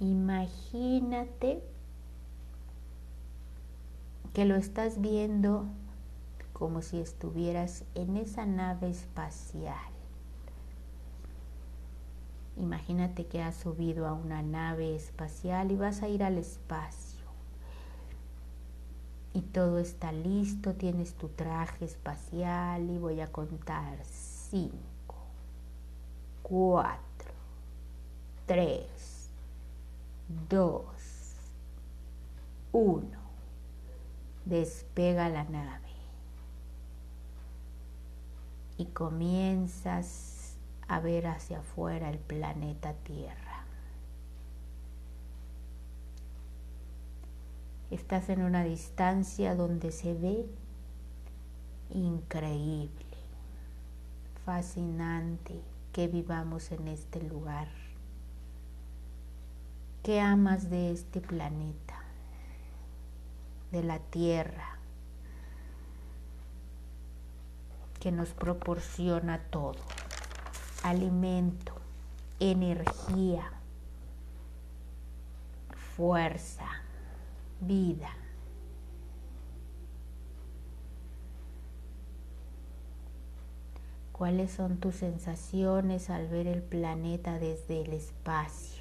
Imagínate 0.00 1.62
que 4.38 4.44
lo 4.44 4.54
estás 4.54 5.00
viendo 5.00 5.64
como 6.52 6.80
si 6.80 7.00
estuvieras 7.00 7.82
en 7.96 8.16
esa 8.16 8.46
nave 8.46 8.88
espacial. 8.88 9.90
Imagínate 12.56 13.26
que 13.26 13.42
has 13.42 13.56
subido 13.56 14.06
a 14.06 14.12
una 14.12 14.42
nave 14.42 14.94
espacial 14.94 15.72
y 15.72 15.76
vas 15.76 16.04
a 16.04 16.08
ir 16.08 16.22
al 16.22 16.38
espacio. 16.38 17.26
Y 19.34 19.40
todo 19.40 19.80
está 19.80 20.12
listo, 20.12 20.74
tienes 20.74 21.14
tu 21.14 21.26
traje 21.30 21.86
espacial 21.86 22.88
y 22.88 22.96
voy 22.96 23.20
a 23.20 23.32
contar 23.32 23.98
cinco, 24.04 25.16
cuatro, 26.44 27.32
tres, 28.46 29.30
dos, 30.48 30.84
uno. 32.70 33.17
Despega 34.48 35.28
la 35.28 35.44
nave 35.44 35.90
y 38.78 38.86
comienzas 38.86 40.56
a 40.86 41.00
ver 41.00 41.26
hacia 41.26 41.58
afuera 41.58 42.08
el 42.08 42.18
planeta 42.18 42.94
Tierra. 42.94 43.66
Estás 47.90 48.30
en 48.30 48.42
una 48.42 48.64
distancia 48.64 49.54
donde 49.54 49.92
se 49.92 50.14
ve 50.14 50.46
increíble, 51.90 53.04
fascinante 54.46 55.60
que 55.92 56.08
vivamos 56.08 56.72
en 56.72 56.88
este 56.88 57.20
lugar. 57.22 57.68
¿Qué 60.02 60.20
amas 60.20 60.70
de 60.70 60.90
este 60.92 61.20
planeta? 61.20 61.97
De 63.72 63.82
la 63.82 63.98
Tierra 63.98 64.78
que 68.00 68.12
nos 68.12 68.30
proporciona 68.30 69.38
todo 69.50 69.76
alimento, 70.82 71.74
energía, 72.38 73.52
fuerza, 75.96 76.66
vida. 77.60 78.10
¿Cuáles 84.12 84.50
son 84.50 84.78
tus 84.78 84.96
sensaciones 84.96 86.10
al 86.10 86.28
ver 86.28 86.48
el 86.48 86.62
planeta 86.62 87.38
desde 87.38 87.82
el 87.82 87.92
espacio? 87.92 88.77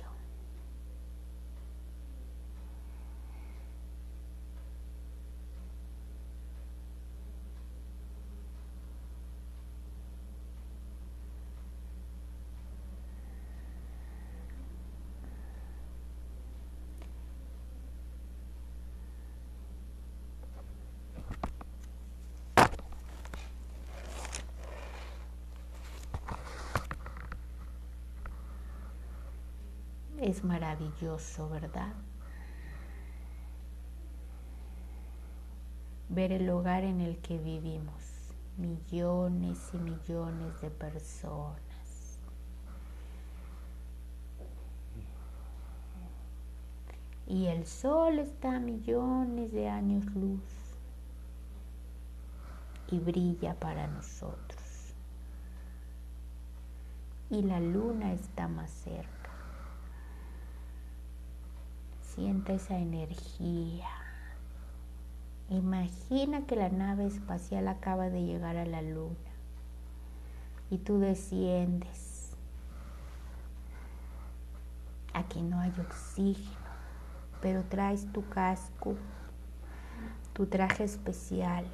Es 30.28 30.44
maravilloso, 30.44 31.48
¿verdad? 31.48 31.94
Ver 36.10 36.34
el 36.34 36.46
lugar 36.46 36.84
en 36.84 37.00
el 37.00 37.20
que 37.20 37.38
vivimos, 37.38 38.34
millones 38.58 39.58
y 39.74 39.78
millones 39.78 40.60
de 40.60 40.70
personas. 40.70 42.20
Y 47.26 47.46
el 47.46 47.66
sol 47.66 48.20
está 48.20 48.58
a 48.58 48.60
millones 48.60 49.54
de 49.54 49.70
años 49.70 50.06
luz 50.08 50.42
y 52.92 53.00
brilla 53.00 53.58
para 53.58 53.88
nosotros. 53.88 54.94
Y 57.30 57.44
la 57.44 57.62
luna 57.62 58.12
está 58.12 58.50
más 58.50 58.70
cerca. 58.70 59.17
Siente 62.18 62.56
esa 62.56 62.80
energía. 62.80 63.88
Imagina 65.50 66.48
que 66.48 66.56
la 66.56 66.70
nave 66.70 67.06
espacial 67.06 67.68
acaba 67.68 68.10
de 68.10 68.24
llegar 68.24 68.58
a 68.58 68.66
la 68.66 68.82
luna 68.82 69.14
y 70.72 70.80
tú 70.80 70.98
desciendes. 70.98 72.36
Aquí 75.14 75.44
no 75.44 75.60
hay 75.60 75.72
oxígeno, 75.80 76.58
pero 77.40 77.64
traes 77.66 78.12
tu 78.12 78.28
casco, 78.30 78.96
tu 80.34 80.48
traje 80.48 80.86
especial. 80.86 81.68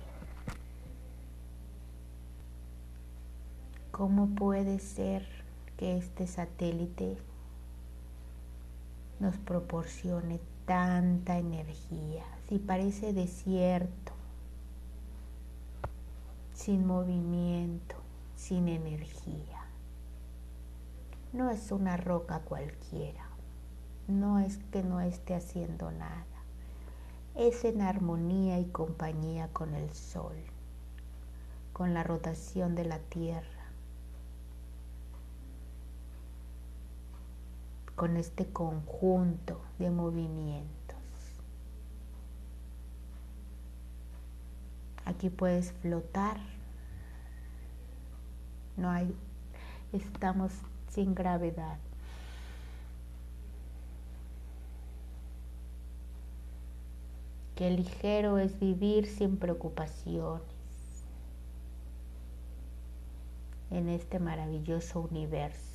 ¿Cómo 3.91 4.27
puede 4.36 4.79
ser 4.79 5.25
que 5.77 5.95
este 5.97 6.27
satélite 6.27 7.17
nos 9.19 9.38
proporcione 9.38 10.39
tanta 10.65 11.38
energía. 11.38 12.23
Si 12.47 12.60
parece 12.60 13.13
desierto, 13.13 14.13
sin 16.54 16.86
movimiento, 16.86 17.95
sin 18.36 18.67
energía. 18.67 19.65
No 21.32 21.49
es 21.49 21.71
una 21.71 21.97
roca 21.97 22.39
cualquiera, 22.39 23.28
no 24.08 24.39
es 24.39 24.58
que 24.71 24.84
no 24.84 25.02
esté 25.02 25.36
haciendo 25.36 25.91
nada, 25.91 26.26
es 27.36 27.65
en 27.65 27.82
armonía 27.82 28.60
y 28.60 28.65
compañía 28.65 29.47
con 29.47 29.73
el 29.73 29.91
sol, 29.93 30.36
con 31.71 31.93
la 31.93 32.04
rotación 32.04 32.76
de 32.76 32.86
la 32.86 32.99
tierra 32.99 33.62
con 37.95 38.17
este 38.17 38.45
conjunto 38.47 39.62
de 39.79 39.89
movimientos. 39.89 40.73
Aquí 45.06 45.29
puedes 45.29 45.71
flotar. 45.73 46.38
No 48.77 48.89
hay, 48.89 49.15
estamos 49.91 50.51
sin 50.89 51.13
gravedad. 51.13 51.77
Qué 57.56 57.69
ligero 57.69 58.39
es 58.39 58.60
vivir 58.60 59.08
sin 59.08 59.38
preocupaciones 59.38 60.41
en 63.69 63.89
este 63.89 64.19
maravilloso 64.19 65.01
universo. 65.01 65.73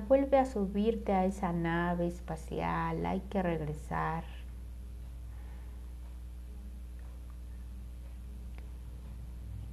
Vuelve 0.00 0.38
a 0.38 0.44
subirte 0.44 1.12
a 1.12 1.24
esa 1.24 1.52
nave 1.52 2.06
espacial, 2.06 3.04
hay 3.06 3.20
que 3.20 3.42
regresar. 3.42 4.24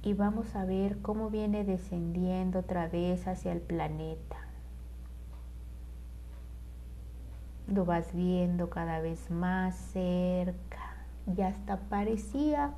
Y 0.02 0.14
vamos 0.14 0.56
a 0.56 0.64
ver 0.64 1.00
cómo 1.00 1.30
viene 1.30 1.64
descendiendo 1.64 2.60
otra 2.60 2.88
vez 2.88 3.26
hacia 3.28 3.52
el 3.52 3.60
planeta. 3.60 4.36
Lo 7.68 7.84
vas 7.84 8.12
viendo 8.12 8.68
cada 8.68 9.00
vez 9.00 9.30
más 9.30 9.76
cerca. 9.76 10.78
Ya 11.26 11.48
hasta 11.48 11.76
parecía 11.88 12.74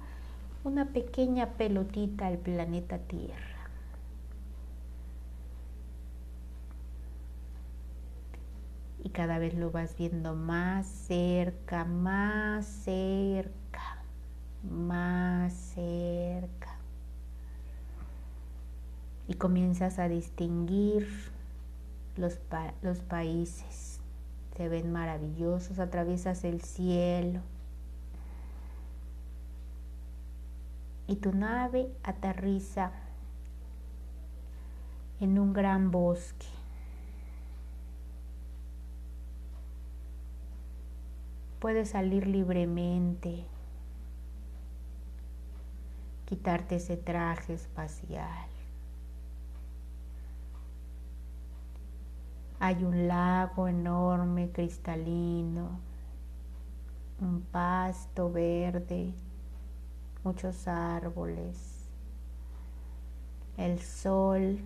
una 0.65 0.87
pequeña 0.93 1.53
pelotita 1.53 2.27
al 2.27 2.37
planeta 2.37 2.99
Tierra. 2.99 3.54
Cada 9.15 9.39
vez 9.39 9.55
lo 9.55 9.71
vas 9.71 9.97
viendo 9.97 10.35
más 10.35 10.87
cerca, 10.87 11.85
más 11.85 12.67
cerca, 12.67 14.03
más 14.69 15.53
cerca. 15.53 16.77
Y 19.29 19.35
comienzas 19.35 20.01
a 20.01 20.09
distinguir 20.09 21.07
los, 22.17 22.41
los 22.83 22.99
países. 22.99 24.01
Se 24.57 24.69
ven 24.69 24.91
maravillosos, 24.91 25.79
atraviesas 25.79 26.43
el 26.43 26.61
cielo. 26.61 27.41
Y 31.07 31.17
tu 31.17 31.33
nave 31.33 31.89
aterriza 32.03 32.91
en 35.21 35.39
un 35.39 35.53
gran 35.53 35.93
bosque. 35.93 36.54
Puedes 41.65 41.89
salir 41.89 42.27
libremente, 42.27 43.43
quitarte 46.27 46.77
ese 46.77 46.99
traje 46.99 47.55
espacial. 47.55 48.51
Hay 52.61 52.85
un 52.85 53.09
lago 53.09 53.67
enorme, 53.67 54.51
cristalino, 54.51 55.81
un 57.23 57.41
pasto 57.41 58.31
verde, 58.31 59.15
muchos 60.23 60.69
árboles, 60.69 61.89
el 63.57 63.81
sol 63.81 64.59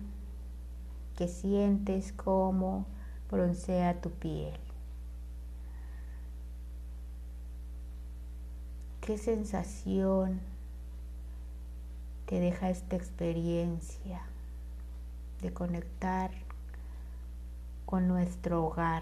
que 1.15 1.29
sientes 1.29 2.11
como 2.11 2.87
broncea 3.31 4.01
tu 4.01 4.09
piel. 4.09 4.68
¿Qué 9.09 9.17
sensación 9.17 10.39
te 12.27 12.39
deja 12.39 12.69
esta 12.69 12.95
experiencia 12.95 14.21
de 15.41 15.51
conectar 15.51 16.29
con 17.87 18.07
nuestro 18.07 18.63
hogar? 18.63 19.01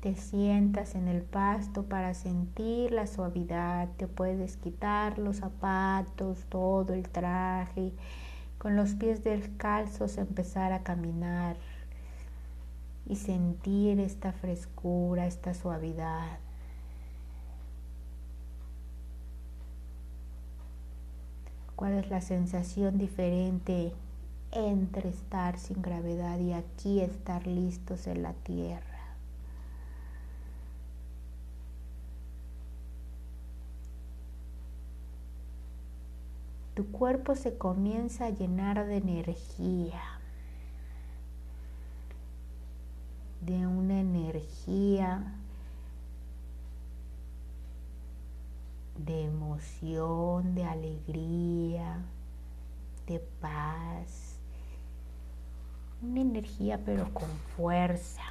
Te 0.00 0.14
sientas 0.14 0.94
en 0.94 1.08
el 1.08 1.20
pasto 1.20 1.82
para 1.82 2.14
sentir 2.14 2.90
la 2.90 3.06
suavidad. 3.06 3.86
Te 3.98 4.06
puedes 4.06 4.56
quitar 4.56 5.18
los 5.18 5.36
zapatos, 5.36 6.46
todo 6.48 6.94
el 6.94 7.06
traje. 7.10 7.92
Con 8.56 8.76
los 8.76 8.94
pies 8.94 9.22
descalzos 9.24 10.16
empezar 10.16 10.72
a 10.72 10.82
caminar 10.82 11.56
y 13.06 13.16
sentir 13.16 14.00
esta 14.00 14.32
frescura, 14.32 15.26
esta 15.26 15.52
suavidad. 15.52 16.38
¿Cuál 21.76 21.94
es 21.94 22.08
la 22.08 22.22
sensación 22.22 22.96
diferente 22.96 23.92
entre 24.52 25.10
estar 25.10 25.58
sin 25.58 25.82
gravedad 25.82 26.38
y 26.38 26.54
aquí 26.54 27.00
estar 27.00 27.46
listos 27.46 28.06
en 28.06 28.22
la 28.22 28.32
tierra? 28.32 28.89
Tu 36.80 36.90
cuerpo 36.92 37.36
se 37.36 37.58
comienza 37.58 38.24
a 38.24 38.30
llenar 38.30 38.86
de 38.86 38.96
energía, 38.96 40.00
de 43.42 43.66
una 43.66 44.00
energía 44.00 45.34
de 48.96 49.24
emoción, 49.24 50.54
de 50.54 50.64
alegría, 50.64 52.02
de 53.06 53.18
paz, 53.42 54.38
una 56.00 56.22
energía 56.22 56.80
pero 56.82 57.12
con 57.12 57.28
fuerza. 57.56 58.22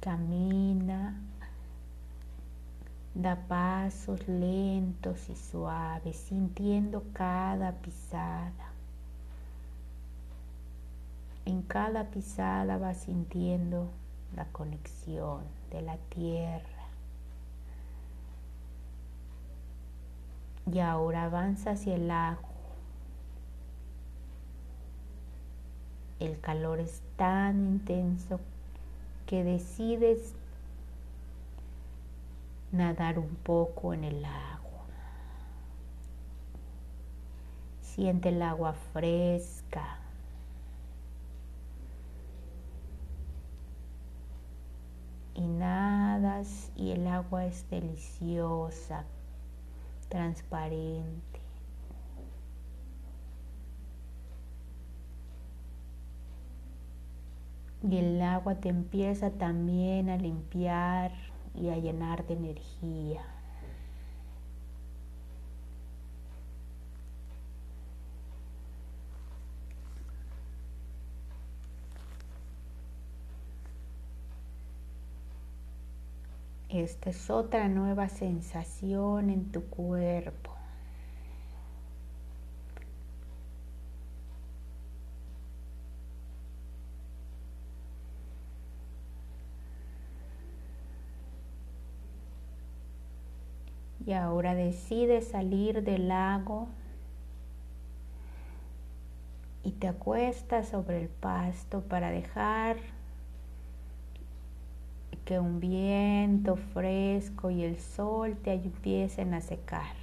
Camina 0.00 1.29
Da 3.14 3.36
pasos 3.48 4.26
lentos 4.28 5.28
y 5.28 5.36
suaves, 5.36 6.16
sintiendo 6.16 7.02
cada 7.12 7.72
pisada. 7.72 8.70
En 11.44 11.62
cada 11.62 12.04
pisada 12.04 12.78
vas 12.78 12.98
sintiendo 12.98 13.88
la 14.36 14.44
conexión 14.46 15.42
de 15.70 15.82
la 15.82 15.96
tierra. 15.96 16.64
Y 20.72 20.78
ahora 20.78 21.24
avanza 21.24 21.72
hacia 21.72 21.96
el 21.96 22.08
lago. 22.08 22.48
El 26.20 26.38
calor 26.38 26.78
es 26.78 27.02
tan 27.16 27.60
intenso 27.66 28.38
que 29.26 29.42
decides 29.42 30.34
nadar 32.72 33.18
un 33.18 33.34
poco 33.36 33.92
en 33.94 34.04
el 34.04 34.24
agua. 34.24 34.86
Siente 37.80 38.28
el 38.28 38.42
agua 38.42 38.74
fresca. 38.92 39.98
Y 45.34 45.46
nadas 45.46 46.70
y 46.76 46.90
el 46.90 47.06
agua 47.06 47.46
es 47.46 47.68
deliciosa, 47.70 49.04
transparente. 50.08 51.40
Y 57.82 57.96
el 57.96 58.20
agua 58.20 58.56
te 58.56 58.68
empieza 58.68 59.30
también 59.30 60.10
a 60.10 60.18
limpiar 60.18 61.12
y 61.60 61.68
a 61.68 61.76
llenar 61.76 62.26
de 62.26 62.34
energía. 62.34 63.22
Esta 76.70 77.10
es 77.10 77.30
otra 77.30 77.68
nueva 77.68 78.08
sensación 78.08 79.28
en 79.28 79.50
tu 79.50 79.64
cuerpo. 79.64 80.59
Y 94.10 94.12
ahora 94.12 94.56
decide 94.56 95.22
salir 95.22 95.84
del 95.84 96.08
lago 96.08 96.66
y 99.62 99.70
te 99.70 99.86
acuestas 99.86 100.66
sobre 100.70 101.00
el 101.00 101.08
pasto 101.08 101.82
para 101.82 102.10
dejar 102.10 102.78
que 105.24 105.38
un 105.38 105.60
viento 105.60 106.56
fresco 106.56 107.52
y 107.52 107.62
el 107.62 107.78
sol 107.78 108.36
te 108.42 108.54
empiecen 108.54 109.32
a 109.32 109.40
secar. 109.40 109.94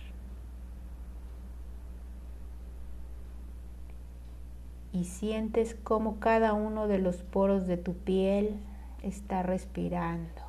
Y 4.93 5.03
sientes 5.03 5.75
como 5.75 6.21
cada 6.21 6.53
uno 6.53 6.87
de 6.87 6.99
los 6.99 7.17
poros 7.23 7.67
de 7.67 7.75
tu 7.75 7.93
piel 7.93 8.55
está 9.03 9.43
respirando. 9.43 10.46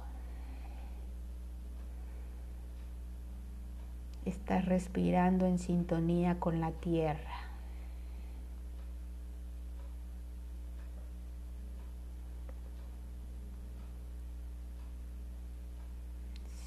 Estás 4.28 4.64
respirando 4.66 5.46
en 5.46 5.58
sintonía 5.58 6.38
con 6.38 6.60
la 6.60 6.72
tierra. 6.72 7.48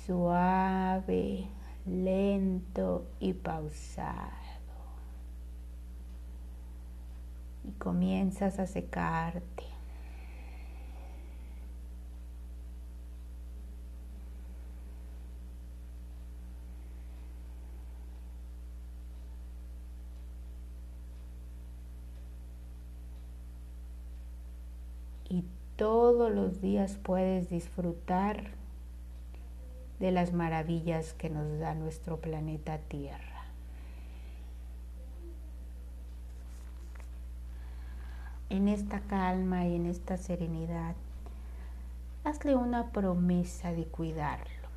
Suave, 0.06 1.48
lento 1.86 3.06
y 3.20 3.34
pausado. 3.34 4.32
Y 7.64 7.72
comienzas 7.74 8.60
a 8.60 8.66
secarte. 8.66 9.81
todos 25.82 26.32
los 26.32 26.62
días 26.62 27.00
puedes 27.02 27.50
disfrutar 27.50 28.52
de 30.00 30.12
las 30.12 30.32
maravillas 30.32 31.14
que 31.14 31.32
nos 31.32 31.58
da 31.58 31.74
nuestro 31.74 32.18
planeta 32.18 32.78
Tierra. 32.78 33.46
en 38.50 38.68
esta 38.68 39.00
calma 39.00 39.66
y 39.66 39.76
en 39.76 39.88
esta 39.88 40.18
serenidad, 40.18 40.94
hazle 42.26 42.56
una 42.56 42.92
promesa 42.92 43.72
de 43.72 43.86
cuidarlo. 43.86 44.68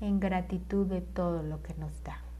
En 0.00 0.18
gratitud 0.18 0.86
de 0.86 1.02
todo 1.02 1.42
lo 1.42 1.62
que 1.62 1.74
nos 1.74 2.02
da. 2.04 2.31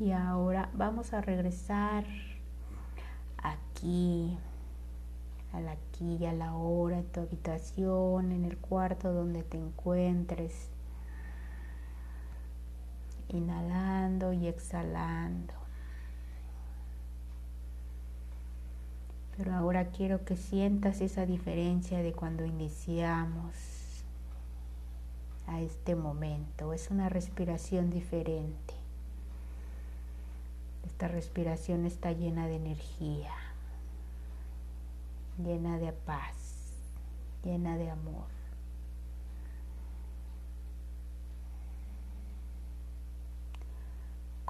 Y 0.00 0.12
ahora 0.12 0.70
vamos 0.72 1.12
a 1.12 1.20
regresar 1.20 2.06
aquí, 3.36 4.34
al 5.52 5.68
aquí 5.68 6.16
y 6.18 6.24
a 6.24 6.32
la 6.32 6.54
hora, 6.54 7.00
en 7.00 7.04
tu 7.04 7.20
habitación, 7.20 8.32
en 8.32 8.46
el 8.46 8.56
cuarto 8.56 9.12
donde 9.12 9.42
te 9.42 9.58
encuentres. 9.58 10.70
Inhalando 13.28 14.32
y 14.32 14.48
exhalando. 14.48 15.52
Pero 19.36 19.54
ahora 19.54 19.88
quiero 19.88 20.24
que 20.24 20.36
sientas 20.38 21.02
esa 21.02 21.26
diferencia 21.26 22.02
de 22.02 22.14
cuando 22.14 22.46
iniciamos 22.46 24.02
a 25.46 25.60
este 25.60 25.94
momento. 25.94 26.72
Es 26.72 26.90
una 26.90 27.10
respiración 27.10 27.90
diferente. 27.90 28.79
Esta 30.86 31.08
respiración 31.08 31.86
está 31.86 32.12
llena 32.12 32.46
de 32.46 32.56
energía, 32.56 33.32
llena 35.38 35.78
de 35.78 35.92
paz, 35.92 36.36
llena 37.44 37.76
de 37.76 37.90
amor. 37.90 38.40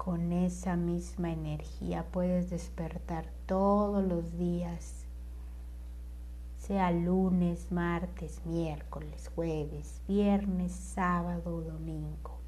con 0.03 0.33
esa 0.33 0.77
misma 0.77 1.31
energía 1.31 2.03
puedes 2.11 2.49
despertar 2.49 3.27
todos 3.45 4.03
los 4.03 4.35
días, 4.35 5.05
sea 6.57 6.89
lunes, 6.89 7.71
martes, 7.71 8.41
miércoles, 8.47 9.29
jueves, 9.35 10.01
viernes, 10.07 10.71
sábado 10.71 11.61
domingo. 11.61 12.39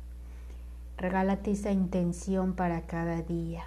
Regálate 0.97 1.51
esa 1.51 1.71
intención 1.71 2.55
para 2.55 2.87
cada 2.87 3.21
día, 3.21 3.65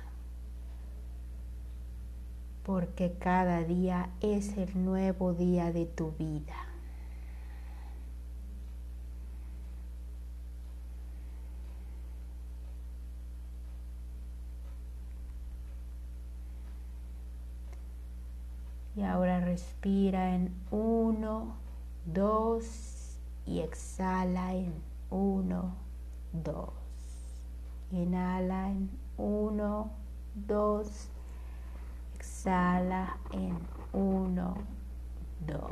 porque 2.67 3.13
cada 3.21 3.63
día 3.63 4.11
es 4.21 4.57
el 4.59 4.85
nuevo 4.85 5.35
día 5.35 5.71
de 5.73 5.87
tu 5.87 6.11
vida. 6.19 6.67
Y 18.97 19.03
ahora 19.05 19.39
respira 19.39 20.35
en 20.35 20.53
uno, 20.73 21.55
dos 22.05 23.17
y 23.47 23.61
exhala 23.61 24.55
en 24.55 24.75
uno, 25.11 25.73
dos. 26.33 26.73
Inhala 27.93 28.71
en 28.71 28.91
uno, 29.17 29.93
dos. 30.35 31.11
Exhala 32.47 33.19
en 33.33 33.59
uno, 33.93 34.55
dos. 35.49 35.69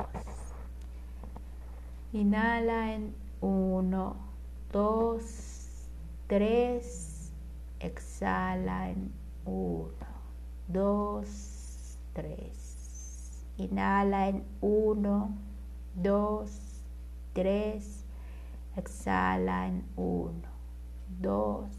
Inhala 2.11 2.93
en 2.93 3.15
uno, 3.39 4.17
dos, 4.73 5.87
tres. 6.27 7.31
Exhala 7.79 8.89
en 8.89 9.13
uno, 9.45 9.87
dos, 10.67 11.97
tres. 12.11 13.45
Inhala 13.57 14.27
en 14.27 14.43
1, 14.59 15.29
2, 16.03 16.83
3. 17.31 18.05
Exhala 18.75 19.67
en 19.67 19.85
1, 19.95 20.33
2, 21.21 21.69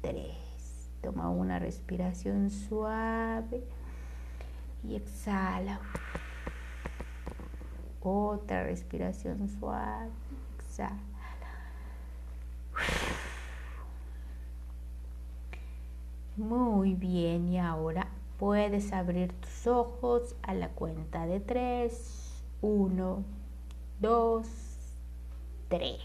3. 0.00 0.30
Toma 1.00 1.30
una 1.30 1.60
respiración 1.60 2.50
suave 2.50 3.62
y 4.84 4.96
exhala. 4.96 5.80
Otra 8.02 8.64
respiración 8.64 9.48
suave. 9.48 10.10
Exhala. 10.58 10.96
Muy 16.36 16.94
bien, 16.94 17.48
y 17.48 17.58
ahora 17.58 18.08
Puedes 18.40 18.94
abrir 18.94 19.34
tus 19.34 19.66
ojos 19.66 20.34
a 20.40 20.54
la 20.54 20.70
cuenta 20.70 21.26
de 21.26 21.40
tres. 21.40 22.42
Uno, 22.62 23.22
dos, 24.00 24.46
tres. 25.68 26.00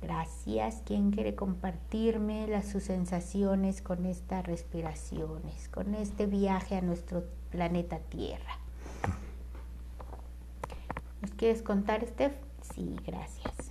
Gracias. 0.00 0.82
¿Quién 0.84 1.10
quiere 1.10 1.34
compartirme 1.34 2.46
las, 2.46 2.66
sus 2.66 2.84
sensaciones 2.84 3.82
con 3.82 4.06
estas 4.06 4.46
respiraciones, 4.46 5.68
con 5.68 5.94
este 5.94 6.26
viaje 6.26 6.76
a 6.76 6.80
nuestro 6.80 7.24
planeta 7.50 7.98
Tierra? 7.98 8.58
¿Nos 11.20 11.32
quieres 11.32 11.62
contar, 11.62 12.06
Steph? 12.06 12.34
Sí, 12.74 12.96
gracias. 13.04 13.67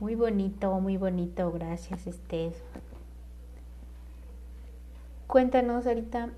Muy 0.00 0.16
bonito, 0.16 0.80
muy 0.80 0.96
bonito, 0.96 1.50
gracias 1.52 2.06
Esther. 2.06 2.52
Cuéntanos 5.26 5.86
ahorita. 5.86 6.30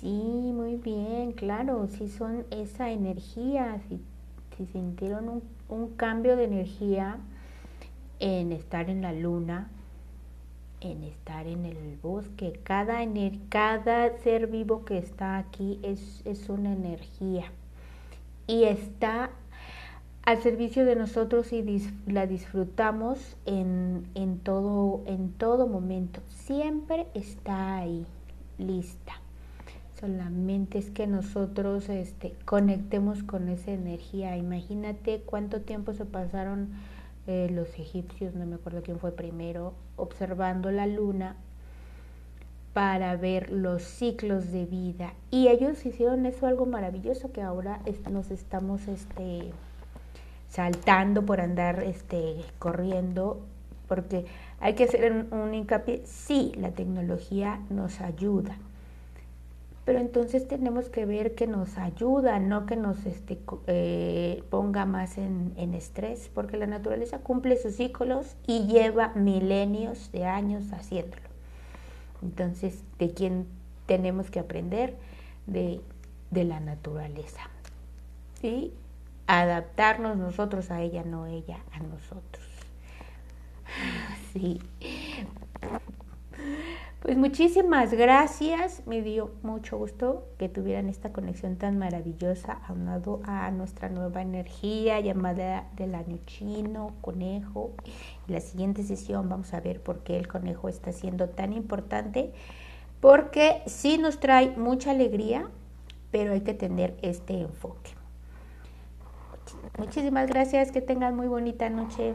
Sí, 0.00 0.52
muy 0.52 0.76
bien, 0.76 1.32
claro, 1.32 1.88
si 1.88 2.08
son 2.08 2.44
esa 2.50 2.90
energía, 2.90 3.80
si, 3.88 3.98
si 4.56 4.66
sintieron 4.66 5.42
un, 5.70 5.88
cambio 5.96 6.36
de 6.36 6.44
energía 6.44 7.16
en 8.20 8.52
estar 8.52 8.90
en 8.90 9.00
la 9.00 9.14
luna, 9.14 9.70
en 10.82 11.02
estar 11.02 11.46
en 11.46 11.64
el 11.64 11.96
bosque. 12.02 12.60
Cada, 12.62 12.98
cada 13.48 14.18
ser 14.18 14.48
vivo 14.48 14.84
que 14.84 14.98
está 14.98 15.38
aquí 15.38 15.80
es, 15.82 16.20
es 16.26 16.50
una 16.50 16.74
energía 16.74 17.50
y 18.46 18.64
está 18.64 19.30
al 20.24 20.42
servicio 20.42 20.84
de 20.84 20.96
nosotros 20.96 21.54
y 21.54 21.90
la 22.06 22.26
disfrutamos 22.26 23.38
en, 23.46 24.06
en, 24.14 24.40
todo, 24.40 25.02
en 25.06 25.32
todo 25.32 25.66
momento. 25.66 26.20
Siempre 26.28 27.06
está 27.14 27.78
ahí, 27.78 28.04
lista. 28.58 29.14
Solamente 30.00 30.78
es 30.78 30.90
que 30.90 31.06
nosotros 31.06 31.88
este, 31.88 32.34
conectemos 32.44 33.22
con 33.22 33.48
esa 33.48 33.70
energía. 33.70 34.36
Imagínate 34.36 35.22
cuánto 35.24 35.62
tiempo 35.62 35.94
se 35.94 36.04
pasaron 36.04 36.68
eh, 37.26 37.48
los 37.50 37.78
egipcios, 37.78 38.34
no 38.34 38.46
me 38.46 38.56
acuerdo 38.56 38.82
quién 38.82 38.98
fue 38.98 39.10
primero, 39.10 39.72
observando 39.96 40.70
la 40.70 40.86
luna 40.86 41.36
para 42.76 43.16
ver 43.16 43.50
los 43.50 43.82
ciclos 43.82 44.52
de 44.52 44.66
vida. 44.66 45.14
Y 45.30 45.48
ellos 45.48 45.86
hicieron 45.86 46.26
eso 46.26 46.46
algo 46.46 46.66
maravilloso 46.66 47.32
que 47.32 47.40
ahora 47.40 47.80
nos 48.10 48.30
estamos 48.30 48.86
este, 48.86 49.50
saltando 50.50 51.24
por 51.24 51.40
andar 51.40 51.82
este, 51.82 52.36
corriendo, 52.58 53.40
porque 53.88 54.26
hay 54.60 54.74
que 54.74 54.84
hacer 54.84 55.26
un 55.30 55.54
hincapié, 55.54 56.02
sí, 56.04 56.52
la 56.58 56.72
tecnología 56.72 57.60
nos 57.70 58.02
ayuda, 58.02 58.58
pero 59.86 60.00
entonces 60.00 60.46
tenemos 60.46 60.90
que 60.90 61.06
ver 61.06 61.34
que 61.34 61.46
nos 61.46 61.78
ayuda, 61.78 62.38
no 62.38 62.66
que 62.66 62.76
nos 62.76 63.06
este, 63.06 63.38
eh, 63.66 64.44
ponga 64.50 64.84
más 64.84 65.16
en, 65.16 65.54
estrés, 65.72 66.30
porque 66.34 66.58
la 66.58 66.66
naturaleza 66.66 67.20
cumple 67.20 67.56
sus 67.56 67.76
ciclos 67.76 68.36
y 68.46 68.66
lleva 68.66 69.14
milenios 69.14 70.12
de 70.12 70.26
años 70.26 70.70
haciéndolo. 70.72 71.22
Entonces, 72.22 72.82
¿de 72.98 73.14
quién 73.14 73.46
tenemos 73.86 74.30
que 74.30 74.40
aprender? 74.40 74.94
De, 75.46 75.80
de 76.30 76.44
la 76.44 76.60
naturaleza. 76.60 77.48
¿Sí? 78.42 78.74
adaptarnos 79.26 80.16
nosotros 80.16 80.70
a 80.70 80.82
ella, 80.82 81.02
no 81.04 81.26
ella 81.26 81.58
a 81.72 81.80
nosotros. 81.80 82.44
Sí. 84.32 84.60
Pues 87.06 87.16
muchísimas 87.18 87.92
gracias, 87.92 88.82
me 88.84 89.00
dio 89.00 89.30
mucho 89.44 89.78
gusto 89.78 90.26
que 90.38 90.48
tuvieran 90.48 90.88
esta 90.88 91.12
conexión 91.12 91.54
tan 91.54 91.78
maravillosa 91.78 92.54
aunado 92.66 93.20
a 93.22 93.48
nuestra 93.52 93.88
nueva 93.88 94.22
energía 94.22 94.98
llamada 94.98 95.68
del 95.76 95.94
año 95.94 96.18
chino, 96.26 96.94
conejo. 97.02 97.70
En 98.26 98.34
la 98.34 98.40
siguiente 98.40 98.82
sesión 98.82 99.28
vamos 99.28 99.54
a 99.54 99.60
ver 99.60 99.80
por 99.80 100.00
qué 100.00 100.16
el 100.16 100.26
conejo 100.26 100.68
está 100.68 100.90
siendo 100.90 101.28
tan 101.28 101.52
importante, 101.52 102.32
porque 103.00 103.62
sí 103.66 103.98
nos 103.98 104.18
trae 104.18 104.56
mucha 104.56 104.90
alegría, 104.90 105.48
pero 106.10 106.32
hay 106.32 106.40
que 106.40 106.54
tener 106.54 106.96
este 107.02 107.40
enfoque. 107.40 107.92
Muchísimas 109.78 110.26
gracias, 110.26 110.72
que 110.72 110.80
tengan 110.80 111.14
muy 111.14 111.28
bonita 111.28 111.70
noche. 111.70 112.14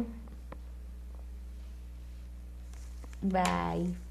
Bye. 3.21 4.11